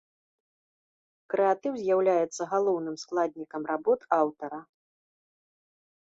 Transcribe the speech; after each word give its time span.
Крэатыў 1.33 1.73
з'яўляецца 1.81 2.41
галоўным 2.55 2.95
складнікам 3.03 3.61
работ 3.75 3.99
аўтара. 4.19 4.61